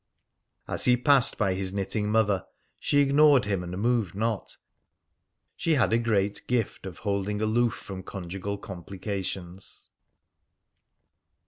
[0.67, 2.47] As he passed by his knitting mother,
[2.79, 4.57] she ignored him and moved not.
[5.55, 9.91] She had a great gift of holding aloof from conjugal complications.